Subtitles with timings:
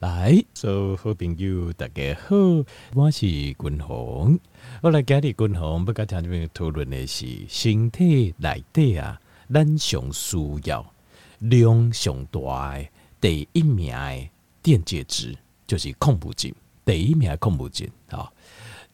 [0.00, 2.36] 来，所有好朋友大家好，
[2.94, 4.38] 我是君鸿。
[4.80, 9.20] 我来今日君鸿要跟听众朋友讨论的是身体内底啊，
[9.52, 10.94] 咱上需要
[11.40, 12.88] 量上大的
[13.20, 14.28] 第一名的
[14.62, 16.54] 电解质，就是矿物质。
[16.84, 18.32] 第一名的矿物质啊，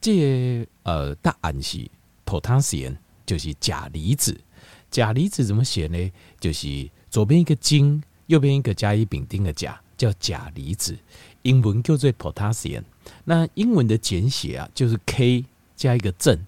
[0.00, 1.86] 这个、呃答案是
[2.24, 2.96] 脱汤实验
[3.26, 4.34] 就是钾离子。
[4.90, 6.10] 钾离子怎么写呢？
[6.40, 9.78] 就是左边一个金，右边一个甲乙丙丁的甲。
[10.04, 10.96] 叫钾离子，
[11.42, 12.82] 英文叫做 potassium。
[13.24, 16.38] 那英文的简写啊，就是 K 加一个正，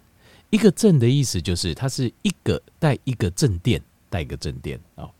[0.50, 5.10] 一个正的意思就是它是一个带一个正电，带一个正电哦。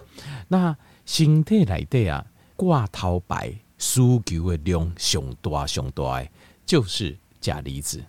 [0.49, 2.25] 那身体内底啊，
[2.57, 6.29] 挂头牌需求的量上大上大的，
[6.67, 8.05] 就是钾离子。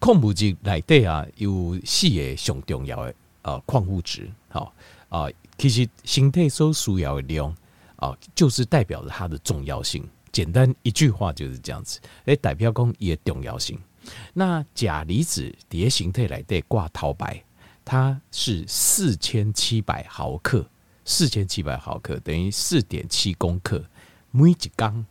[0.00, 4.74] 矿物质内底啊，有四个上重要的啊矿物质，好
[5.08, 7.54] 啊，其实身体所需要的量。
[8.02, 10.04] 啊，就是代表着它的重要性。
[10.32, 13.78] 简单一句话就是这样子，哎，代表讲也重要性。
[14.34, 17.40] 那钾离子叠形态来对挂头牌，
[17.84, 20.68] 它是四千七百毫克，
[21.04, 23.84] 四千七百毫克等于四点七公克，
[24.32, 25.06] 每一缸。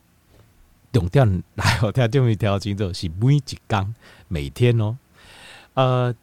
[0.91, 3.95] 重点 来，我听这么一条清楚是每一缸
[4.27, 4.97] 每天哦。
[5.75, 6.13] 呃，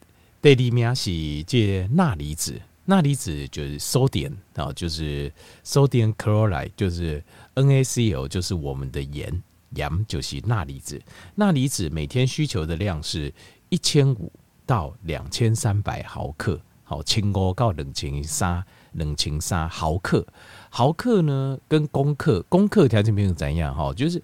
[0.42, 1.10] 第二名是
[1.44, 2.60] 这钠离子。
[2.90, 5.30] 钠离子就是 sodium 啊，就是
[5.62, 7.22] sodium chloride，就是
[7.54, 9.42] NaCl，就是我们的盐，
[9.74, 10.98] 盐就是钠离子。
[11.34, 13.30] 钠离子每天需求的量是
[13.68, 14.32] 一千五
[14.64, 20.26] 到两千三百毫克，好，千五到两千三，两千三毫克。
[20.70, 24.22] 毫克呢，跟公克，公克条件没有怎样哈，就是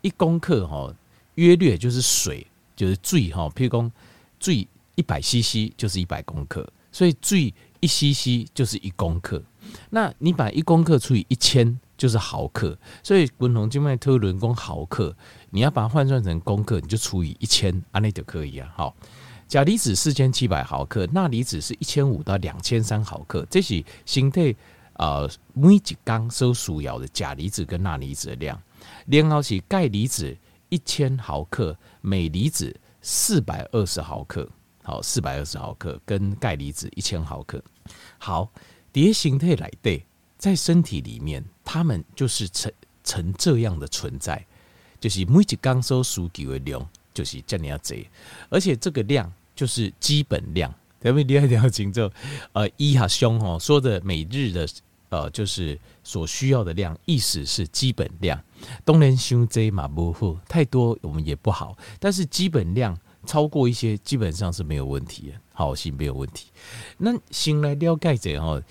[0.00, 0.90] 一公克哈，
[1.34, 3.92] 约略就是水，就是最哈，譬如说
[4.40, 7.52] 最一百 CC 就是一百公克，所以最。
[7.80, 9.42] 一 cc 就是一公克，
[9.90, 15.14] 那你把一公克除以一千就是毫克，所以滚筒静脉特伦功毫克，
[15.50, 18.72] 你要把它换算成公克，你就除以一千，安内就可以啊。
[18.74, 18.96] 好，
[19.48, 24.56] 钾离子四千七百毫克，钠离子是一千五到两千三毫克，这是身体
[24.94, 28.60] 呃每一缸所需要的钾离子跟钠离子的量。
[29.06, 30.36] 然后是钙离子
[30.68, 34.48] 一千毫克，镁离子四百二十毫克。
[34.86, 37.60] 好，四百二十毫克跟钙离子一千毫克。
[38.18, 38.48] 好，
[38.92, 40.06] 蝶形态来对，
[40.38, 44.46] 在身体里面，它们就是成成这样的存在，
[45.00, 47.96] 就是每一缸所需求的量就是这样子，
[48.48, 50.72] 而且这个量就是基本量。
[51.00, 52.08] 特别厉害，要清楚。
[52.52, 54.68] 呃，一哈兄吼说的每日的
[55.08, 58.40] 呃，就是所需要的量，意思是基本量。
[58.84, 62.96] 当然太多嘛不好，太多我们也不好，但是基本量。
[63.26, 66.50] 超过一些基本上是没有问题的，好，是没有问题。
[66.96, 68.62] 那先来了解这哈，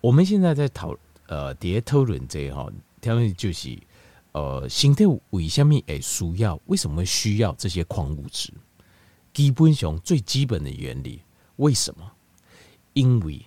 [0.00, 0.96] 我们现在在讨
[1.28, 2.68] 呃，在讨论这哈，
[3.00, 3.78] 他们就是
[4.32, 6.60] 呃，身体为什么会需要？
[6.66, 8.52] 为什么需要这些矿物质？
[9.32, 11.22] 基本上最基本的原理，
[11.56, 12.10] 为什么？
[12.92, 13.40] 因为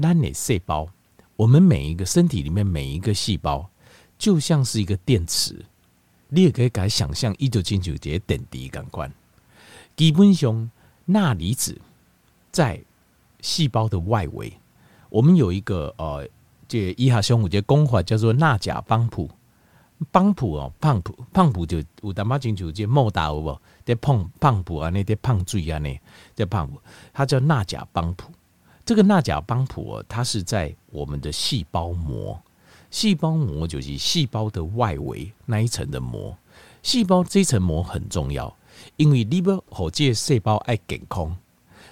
[0.00, 0.88] 咱的细胞，
[1.36, 3.70] 我们每一个身体里面每一个细胞，
[4.18, 5.64] 就像是一个电池，
[6.28, 9.12] 你也可以改想象一九九九节点滴感官。
[10.02, 10.68] 基本上，
[11.04, 11.80] 钠离子
[12.50, 12.82] 在
[13.40, 14.52] 细胞的外围，
[15.08, 16.28] 我们有一个呃，
[16.66, 19.30] 这医学上有个功法叫做钠钾帮浦。
[20.10, 23.56] 帮浦哦，帮浦帮浦就有淡薄清楚，这莫大有无？
[23.84, 25.96] 在碰帮浦啊，那在碰水啊，那
[26.34, 26.80] 在帮浦，
[27.12, 28.32] 它叫钠钾帮浦。
[28.84, 32.42] 这个钠钾帮浦哦，它是在我们的细胞膜，
[32.90, 36.36] 细胞膜就是细胞的外围那一层的膜。
[36.82, 38.52] 细胞这层膜很重要。
[38.96, 41.36] 因为你要让这个细胞爱健康，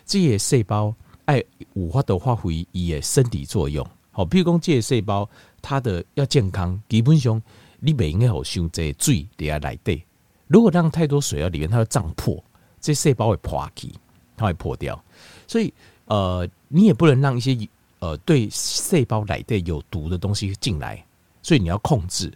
[0.04, 1.42] 这些细胞爱
[1.74, 3.86] 有法度发挥伊的生理作用。
[4.12, 5.28] 好，比如讲这个细胞
[5.62, 7.40] 它的要健康，基本上
[7.78, 10.02] 你不应该好像这水在内底。
[10.46, 12.42] 如果让太多水在里面，它会胀破，
[12.80, 13.94] 这细胞会破起，
[14.36, 15.00] 它会破掉。
[15.46, 15.72] 所以
[16.06, 17.56] 呃，你也不能让一些
[18.00, 21.04] 呃对细胞内底有毒的东西进来。
[21.42, 22.30] 所以你要控制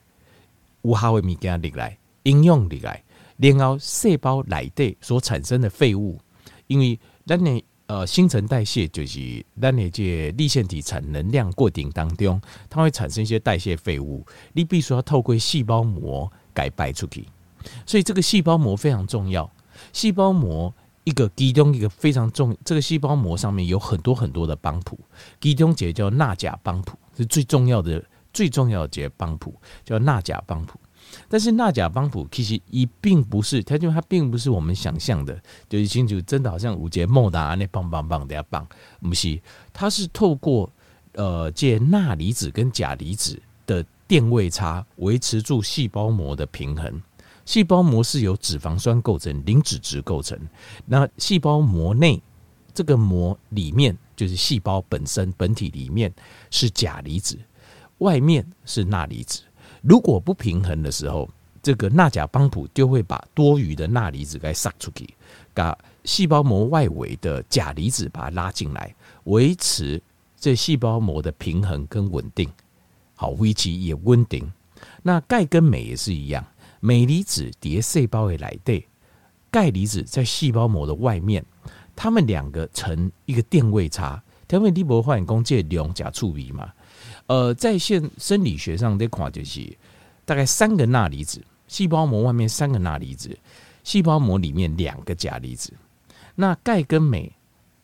[0.82, 3.02] 无效的物件进来，应用进来。
[3.36, 6.18] 然后细胞内底所产生的废物，
[6.66, 12.40] 因为咱的呃新陈代谢就是咱的这粒线体产能量过顶当中，
[12.70, 17.26] 它会产生一些代谢废物，你必须要透过细胞膜给排出去。
[17.86, 19.50] 所以这个细胞膜非常重要。
[19.92, 20.72] 细胞膜
[21.02, 24.98] 一个其中一个非常重，这个细胞膜上面有很多很多的帮浦，
[25.40, 28.02] 其中一个叫钠钾帮浦是最重要的
[28.32, 29.54] 最重要的这个帮浦，
[29.84, 30.78] 叫钠钾帮浦。
[31.28, 38.66] 但是钠钾帮浦其实一并不是，它就它并不是我们想象的，就是清楚真的好像五节莫达那棒棒棒的呀棒，
[39.00, 39.40] 不是，
[39.72, 40.70] 它是透过
[41.12, 47.02] 呃借钠离子跟钾离子的电位差，维持住细胞膜的平衡。
[47.44, 50.38] 细胞膜是由脂肪酸构成，磷脂质构成。
[50.86, 52.22] 那细胞膜内
[52.72, 56.12] 这个膜里面，就是细胞本身本体里面
[56.50, 57.38] 是钾离子，
[57.98, 59.42] 外面是钠离子。
[59.86, 61.28] 如果不平衡的时候，
[61.62, 65.06] 这个钠钾帮浦就会把多余的钠离子给撒出去，
[65.52, 68.94] 把细胞膜外围的钾离子把它拉进来，
[69.24, 70.00] 维持
[70.40, 72.50] 这细胞膜的平衡跟稳定。
[73.14, 74.50] 好，维持也稳定。
[75.02, 76.42] 那钙跟镁也是一样，
[76.80, 78.86] 镁离子叠细胞的内底，
[79.50, 81.44] 钙离子在细胞膜的外面，
[81.94, 84.22] 它们两个成一个电位差。
[84.50, 86.72] 因为你无发现这两甲处理嘛？
[87.26, 89.60] 呃，在线生理学上，这看就是
[90.24, 91.42] 大概三个钠离子。
[91.66, 93.36] 细胞膜外面三个钠离子，
[93.82, 95.72] 细胞膜里面两个钾离子。
[96.34, 97.32] 那钙跟镁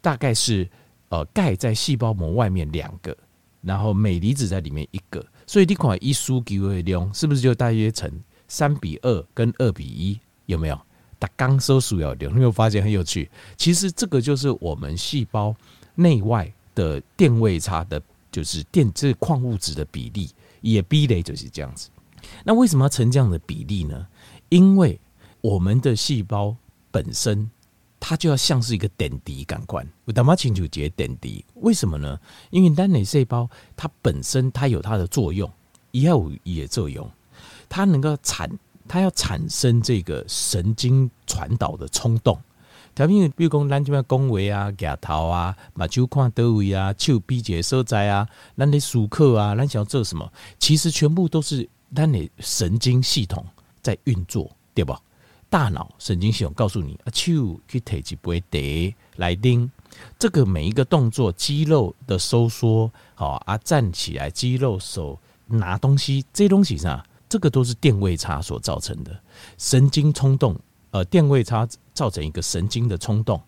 [0.00, 0.68] 大概是
[1.08, 3.16] 呃钙在细胞膜外面两个，
[3.62, 5.24] 然后镁离子在里面一个。
[5.46, 8.10] 所以这款一输给的量是不是就大约成
[8.46, 10.20] 三比二跟二比一？
[10.46, 10.78] 有没有？
[11.18, 13.28] 它刚收数要量，你有发现很有趣？
[13.56, 15.54] 其实这个就是我们细胞
[15.94, 18.00] 内外的电位差的，
[18.30, 20.30] 就是电这矿物质的比例，
[20.60, 21.88] 也比例就是这样子。
[22.44, 24.06] 那为什么要成这样的比例呢？
[24.50, 24.98] 因为
[25.40, 26.54] 我们的细胞
[26.90, 27.50] 本身，
[27.98, 29.86] 它就要像是一个点滴感官。
[30.04, 32.18] 我他妈清楚解点滴，为什么呢？
[32.50, 35.50] 因为单内细胞它本身它有它的作用，
[35.92, 37.10] 也有也作用，
[37.68, 38.50] 它能够产，
[38.86, 42.38] 它要产生这个神经传导的冲动。
[43.00, 51.66] 条片比如讲，咱这边讲话啊、夹头啊、把手看到位啊、手比这所在啊、咱的舒克啊、咱想要做什么，其实全部都是。
[51.92, 53.44] 咱的神经系统
[53.82, 55.00] 在运作，对吧？
[55.48, 59.68] 大脑神经系统告诉你，啊，手去提起不会得来拎
[60.16, 69.18] 这个每一个动作，肌肉的收缩，好啊，站起来，肌肉手拿东西，这些东西上，这个都是电位差所造成的
[69.58, 70.54] 神经冲动。
[70.90, 73.40] 呃，电位差造成一个神经的冲动，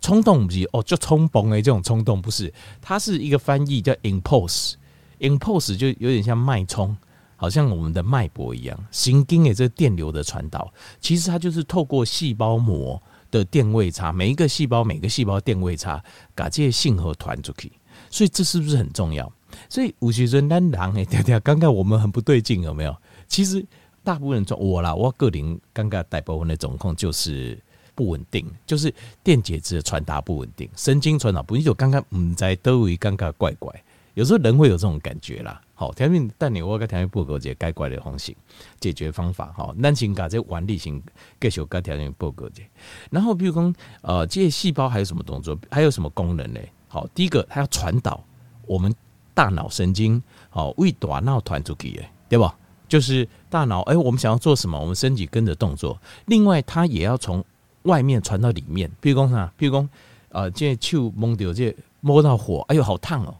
[0.00, 6.96] 冲动不是哦，就冲崩诶，这种冲动不是，它是一个翻译叫 impulse，impulse 就有点像脉冲。
[7.40, 16.02] 好像我们的脉搏一样，神经的这个电流的传导，其实它就是透过细胞膜的电位差，每一个细胞每个细胞电位差，
[16.34, 17.70] 把这些信号传出去。
[18.10, 19.32] 所以这是不是很重要？
[19.68, 22.96] 所以吴学生单狼哎，对对，刚刚我们很不对劲，有没有？
[23.28, 23.64] 其实
[24.08, 27.58] 大部分人我啦，我个人刚刚大部分的状况就是
[27.94, 28.90] 不稳定，就是
[29.22, 31.66] 电解质的传达不稳定，神经传导不稳定。
[31.66, 33.70] 就刚刚唔在都会尴尬怪怪，
[34.14, 35.60] 有时候人会有这种感觉啦。
[35.74, 38.34] 好，条件但你我跟条件报告这该怪的方式
[38.80, 41.02] 解决方法哈，咱先把这完例性
[41.38, 42.62] 继续跟条件报告这，
[43.10, 43.70] 然后比如说
[44.00, 46.60] 呃，这些细胞还有什么动作，还有什么功能呢？
[46.88, 48.24] 好，第一个它要传导
[48.64, 48.90] 我们
[49.34, 52.56] 大脑神经，好为大脑传出去的，对吧？
[52.88, 56.00] 就是大脑哎、我们想要做什么，我们身体跟着动作。
[56.26, 57.44] 另外，它也要从
[57.82, 59.88] 外面传到里面，譬如说啥，譬如说
[60.30, 63.34] 呃，这手摸到这摸到火，哎呦，好烫哦，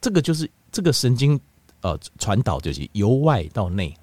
[0.00, 1.40] 这个就是这个神经。
[1.80, 3.94] 呃，传导就是由外到内，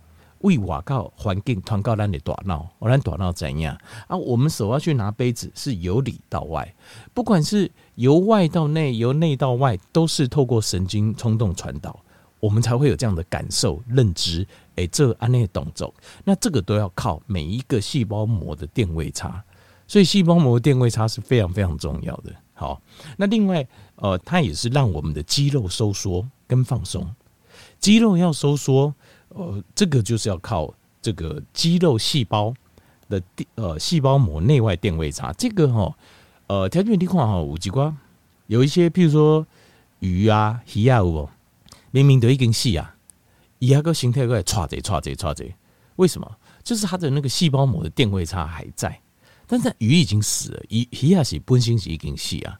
[0.42, 3.75] 为瓦告环境传告咱的大脑，我咱大脑怎样
[4.07, 4.16] 啊？
[4.16, 6.75] 我们手要去拿杯子，是由里到外，
[7.12, 12.00] 不管是由外到内，由内到外，都是透过神经冲动传导，
[12.41, 14.45] 我们才会有这样的感受、认知。
[14.71, 15.93] 哎、欸，这按那动作，
[16.23, 19.44] 那这个都要靠每一个细胞膜的电位差，
[19.85, 22.33] 所以细胞膜的电位差是非常非常重要的。
[22.54, 22.81] 好，
[23.18, 27.06] 那另外，呃，它也是让我们的肌肉收缩跟放松。
[27.80, 28.94] 肌肉要收缩，
[29.30, 32.54] 呃，这个就是要靠这个肌肉细胞
[33.09, 35.33] 的电呃细胞膜内外电位差。
[35.33, 35.94] 这个哈，
[36.47, 37.95] 呃，条件地方哈，有几关，
[38.47, 39.45] 有一些，譬如说
[39.99, 41.30] 鱼啊、鱼啊，有
[41.92, 42.95] 明明都已经死啊，
[43.60, 45.45] 伊那个形态在唰着唰着唰着，
[45.98, 46.38] 为什么？
[46.64, 49.00] 就是它的那个细胞膜的电位差还在，
[49.48, 52.60] 但是鱼已经死了，鱼鱼啊是本身是已经死啊。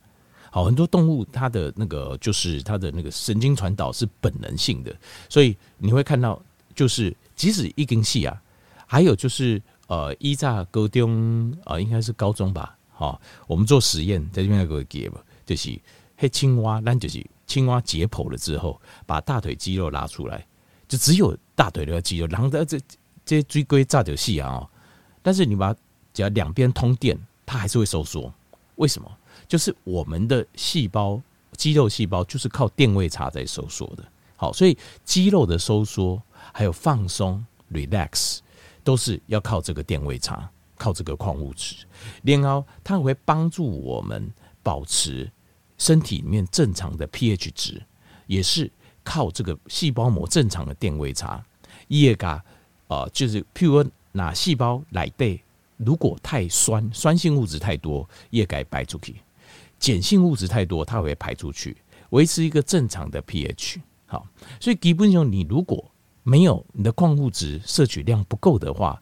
[0.52, 4.94] 好，很多动物它的那个就是它的那个神经传导是本能性的，
[5.30, 6.42] 所以你会看到，
[6.76, 8.42] 就是即使一根细啊，
[8.86, 15.80] 还有就是呃，依在高中呃，应该是高中吧，好，我们做实验在这边那个给吧，就是
[16.18, 20.48] 黑青蛙，那就是青蛙解剖了之后，把大腿肌肉拉出来，
[20.88, 22.80] 就只有大腿的肌肉，然后这这
[23.26, 24.66] 这椎龟炸掉细啊，
[25.22, 25.80] 但是你把它
[26.14, 28.34] 只要两边通电，它还是会收缩，
[28.76, 29.12] 为什么？
[29.50, 31.22] 就是我们的细胞，
[31.58, 34.04] 肌肉细胞就是靠电位差在收缩的。
[34.38, 36.22] 好，所以肌肉的收缩
[36.54, 38.40] 还有放松 （relax）
[38.82, 41.76] 都是要靠这个电位差，靠这个矿物质。
[42.24, 44.32] 然后它会帮助我们
[44.64, 45.30] 保持
[45.82, 47.82] 身体里面正常的 pH 值，
[48.28, 48.72] 也是
[49.04, 51.44] 靠这个细胞膜正常的电位差。
[51.88, 52.44] 叶嘎
[52.88, 55.42] 啊，就是譬如说，那细胞来对，
[55.78, 59.16] 如果太酸，酸性物质太多，叶该排出去；
[59.80, 61.76] 碱性物质太多，它会排出去，
[62.12, 63.82] 维持一个正常的 pH。
[64.06, 64.28] 好，
[64.60, 65.84] 所以基本上你如果
[66.22, 69.02] 没有你的矿物质摄取量不够的话，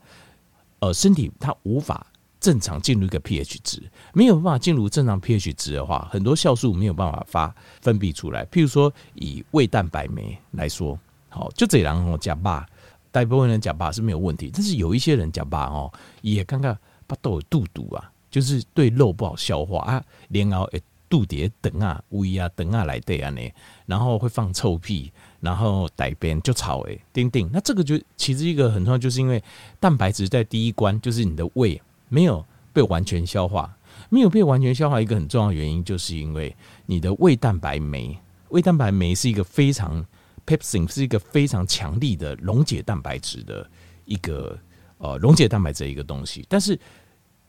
[0.80, 2.08] 呃，身体它无法
[2.40, 3.82] 正常进入一个 pH 值，
[4.14, 8.46] 没有办法进入正常 pH 值的话，很多酵素没有办法发分泌出来。
[8.46, 12.66] 譬如说，以胃蛋白酶来说，好，就这样哦，假巴，
[13.12, 15.92] 大部分人假巴是没有问题，但是有一些人假巴哦，
[16.22, 16.78] 也刚刚
[17.08, 23.42] 巴都有肚肚啊，就是对肉不好消化啊，连熬诶肚底等啊胃啊等啊来对啊呢，
[23.86, 25.12] 然后会放臭屁。
[25.42, 29.42] 然后改边就炒诶，丁丁，那这个就其实一个很重要，就是因为
[29.80, 33.78] 蛋白质在第一关，就是你的胃没有被完全消化，
[34.10, 36.54] 没有被完全消化，一个很重要的原因，就是因为
[36.86, 40.06] 你的胃蛋白酶，胃蛋白酶是一个非常
[40.46, 43.66] pepsin 是一个非常强力的溶解蛋白质的
[44.04, 44.60] 一个
[44.98, 46.78] 呃溶解蛋白质的一个东西，但是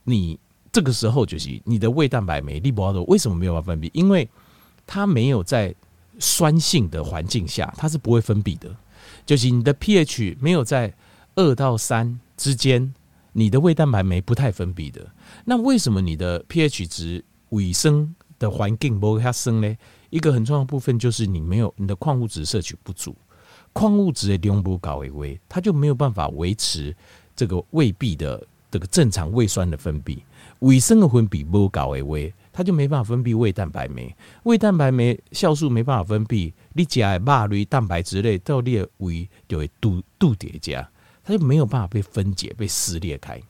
[0.05, 0.39] 你
[0.71, 3.91] 这个时候就是你的胃蛋白酶利博多为什么没有办法分泌？
[3.93, 4.29] 因为
[4.87, 5.75] 它没有在。
[6.23, 8.69] 酸性的环境下，它是不会分泌的。
[9.25, 10.93] 就是你的 pH 没有在
[11.35, 12.93] 二到三之间，
[13.33, 15.07] 你的胃蛋白酶不太分泌的。
[15.45, 19.77] 那为什么你的 pH 值尾声的环境不会它升呢？
[20.11, 23.17] 一个很重要的部分就是你没有你的矿物质摄取不足，
[23.73, 26.95] 矿物质的量不高为微，它就没有办法维持
[27.37, 30.19] 这个胃壁的这个正常胃酸的分泌。
[30.61, 32.33] 尾声的分泌不高为微。
[32.53, 40.87] 它就没办法分泌胃蛋白酶，胃蛋白酶酵素没办法分泌，你吃的肉类蛋白质类到你的胃就会肚肚叠加，
[41.31, 43.41] 它就没有办法被分解、被撕裂开。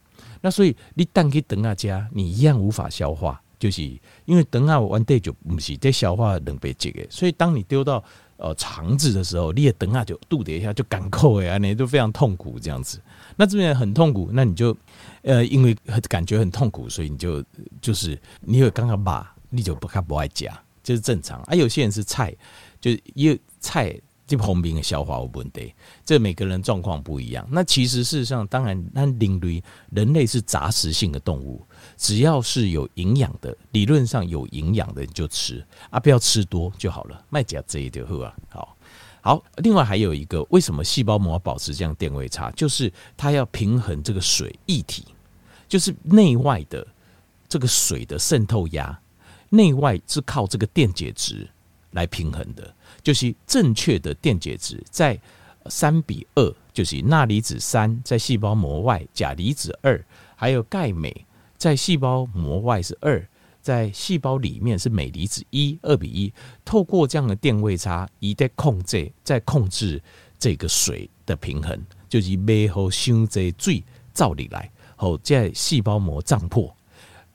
[0.42, 3.82] 那所以你蛋去等下加，你一样无法消化，就是
[4.26, 7.06] 因为等下完蛋就不是在消化能被解的。
[7.08, 8.04] 所以当你丢到
[8.36, 13.00] 呃肠子的时候，你也等下就肚底一下就干扣哎，你都非常痛苦这样子。
[13.36, 14.76] 那这边很痛苦，那你就。
[15.22, 15.76] 呃，因为
[16.08, 17.44] 感觉很痛苦，所以你就
[17.82, 20.50] 就是你有刚刚把，你就不看不爱夹，
[20.82, 21.38] 这、就是正常。
[21.42, 22.34] 啊，有些人是菜，
[22.80, 23.94] 就因为菜
[24.30, 27.44] 这方面的消化有问题，这每个人状况不一样。
[27.50, 37.24] 那其实事实上，当然，那人类人类是杂食性的动物，只要是有营养的，理论上有营养的你就吃啊，不要吃多就好了。
[37.28, 38.76] 卖假这一点好啊，好。
[39.20, 42.52] 好，另外还有一个，为什么细胞膜保持这样电位差？
[42.52, 45.04] 就是它要平衡这个水液体，
[45.68, 46.86] 就是内外的
[47.48, 48.96] 这个水的渗透压，
[49.48, 51.50] 内外是靠这个电解质
[51.92, 52.74] 来平衡的。
[53.02, 55.18] 就是正确的电解质在
[55.66, 60.02] 三比二，就是钠离子三在细胞膜外，钾离子二，
[60.36, 61.14] 还有钙镁
[61.56, 63.26] 在细胞膜外是二。
[63.62, 66.32] 在细胞里面是镁离子一二比一，
[66.64, 70.02] 透过这样的电位差，一在控制，在控制
[70.38, 71.78] 这个水的平衡，
[72.08, 76.74] 就是背后伤这水照理来，后在细胞膜胀破，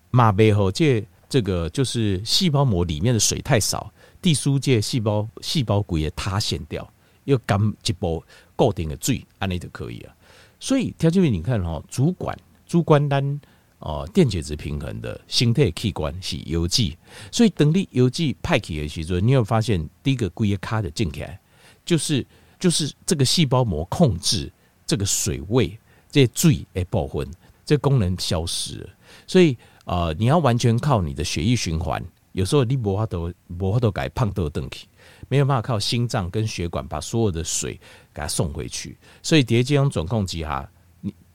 [0.10, 1.00] 马背后这
[1.36, 6.90] 这个就是细胞膜里面的水太少，地书界细胞细胞骨也塌陷掉，
[7.26, 8.26] 又干一波
[8.56, 10.16] 固定的水，安尼就可以了。
[10.62, 13.42] 所以条件你看哈，主管主管单。
[13.80, 16.98] 哦，电解质平衡的心态器官是邮寄，
[17.30, 21.38] 所以等你邮寄派去的时候，你有发现第一个龟也卡的进来，
[21.86, 22.26] 就是
[22.58, 24.52] 就是这个细胞膜控制
[24.88, 25.78] 这个水位
[26.10, 27.30] 这水诶部分，
[27.64, 28.90] 这功能消失了。
[29.28, 34.86] 所以呃，你要完全靠你的血液循环，有时候你无法都无法都改胖豆登去，
[35.30, 37.80] 没有办法靠心脏跟血管把所有的水
[38.14, 38.98] 给它送回去。
[39.24, 40.70] 所以叠这种总控机哈。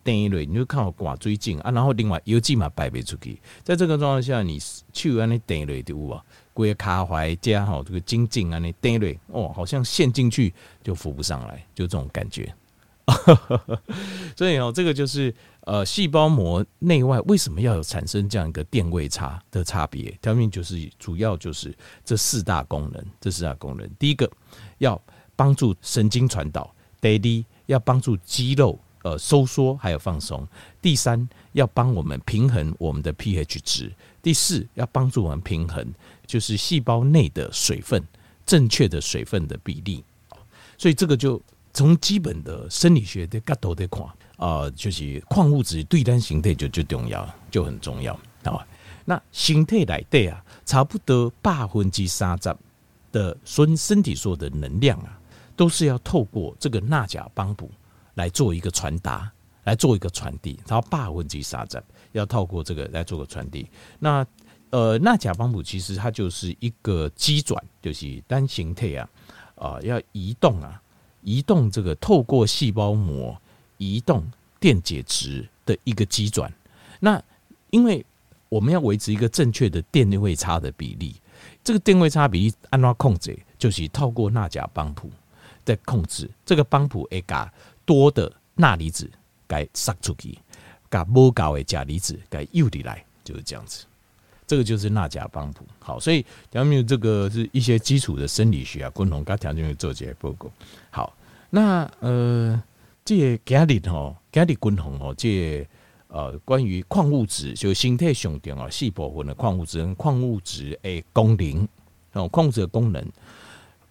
[0.03, 4.59] 电一类，你就看我挂水井啊，然后另外邮寄嘛排不出去，在这个状况下，你
[4.95, 12.51] 去安尼电一类的有啊，规个卡怀加好这个精进安尼电一类哦，好像陷进去就浮不上来，就这种感觉。
[14.37, 20.17] 所以哦，这个就是呃，细胞膜内外为什么要有产生这样一个电位差的差别？
[20.23, 24.31] 条件就是主要就是这四大功能，这四大功能，第一个
[24.79, 25.01] 要
[25.37, 28.79] 帮助神经传导，第二要帮助肌肉。
[29.03, 30.47] 呃，收缩还有放松。
[30.83, 33.91] 第三，要帮我们平衡我们的 pH 值。
[34.21, 35.95] 第四，要帮助我们平衡，
[36.27, 38.07] 就是细胞内的水分，
[38.45, 40.05] 正确的水分的比例。
[40.77, 41.41] 所以这个就
[41.73, 44.03] 从基本的生理学的角度来看，
[44.37, 48.13] 啊、就是矿物质对单形态就就重要，就很重要
[48.45, 48.67] 啊。
[49.05, 52.57] 那形态来对啊，差不多八分之三十
[53.13, 55.19] 的身身体所有的能量啊，
[55.57, 57.71] 都是要透过这个钠钾帮补。
[58.15, 59.31] 来做一个传达，
[59.65, 63.67] 来做一个传递，然后八分之三十要透过这个来做个传递。
[63.99, 64.27] 那
[64.71, 69.09] 呃，钠钾帮补其实它就是一个机转，就是单形态啊，
[69.55, 70.83] 啊、要移动啊，
[71.23, 73.41] 移动这个透过细胞膜
[73.79, 74.25] 移动
[74.59, 76.53] 电解质的一个机转。
[76.99, 77.23] 那
[77.71, 78.05] 因为
[78.49, 81.15] 我们要维持一个正确的电位差的比例，
[81.63, 85.11] 这个电位差比例按照控制，就是透过钠钾帮浦
[85.65, 87.53] 在控制这个帮浦，会把
[87.85, 89.11] 多的钠离子
[89.47, 90.37] 给杀出去，
[90.89, 93.87] 把不够的钾离子给诱离来，就是这样子。
[94.51, 95.65] 这个就是钠钾帮浦。
[95.79, 100.51] 好，所以下面这个是一些基础的生理学啊，共同跟条件做些报告。
[100.91, 101.17] 好，
[101.51, 102.61] 那呃，
[103.05, 105.65] 这个今日吼，今日共同哦，这。
[106.13, 111.69] 呃，关于矿物质，就身体上重要四部分的矿物质跟矿物质诶功能
[112.15, 113.01] 哦，矿物质的功能，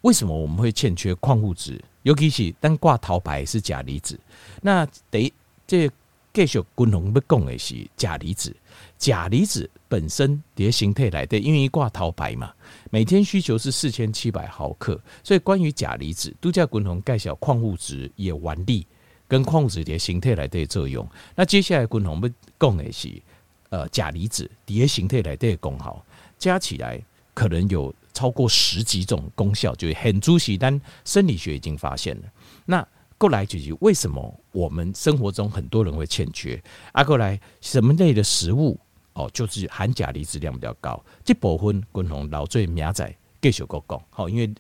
[0.01, 1.82] 为什么我们会欠缺矿物质？
[2.04, 4.20] 尤其是当挂头牌是钾离子，
[4.62, 5.32] 那得
[5.66, 5.89] 这
[6.33, 8.55] 继续共同要讲的是钾离子。
[8.98, 12.53] 钾离子本身的形态来的，因为一挂头牌嘛，
[12.89, 18.86] 每天需求是四千七百毫克，所以关于钾离子，都叫共同介绍矿物质也原理。
[19.27, 23.21] 跟矿物质的形态来的作用，那接下来共同要讲的是，
[23.69, 26.03] 呃，钾离子的形态来的功效，
[26.39, 27.00] 加起来
[27.36, 32.24] 可能有超过十几种功效，就很主席，但生理学已经发现了。
[32.65, 32.88] 那
[33.20, 36.60] 过来就是为什么我们生活中很多人会欠缺？
[36.94, 38.80] 啊，过来什么类的食物
[39.14, 44.52] 哦，就是含钾离子量比较高，这部分共同老最明仔继续个讲，好，因为。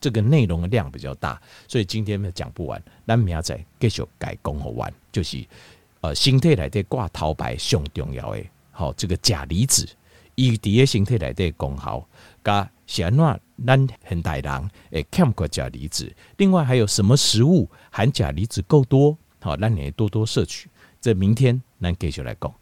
[0.00, 2.80] 这个内容的量比较大，所以今天讲不完。
[3.04, 5.44] 咱明仔继续改讲好完，就是
[6.02, 9.88] 呃，身体内底挂头牌上重要的，好，这个钾离子，
[10.36, 12.06] 伊伫个身体内底功效，
[12.44, 16.10] 加是安怎咱现代人诶欠过钾离子。
[16.36, 19.16] 另外还有什么食物含钾离子够多？
[19.40, 20.68] 好，咱也多多摄取。
[21.00, 22.52] 这明天咱继续来讲。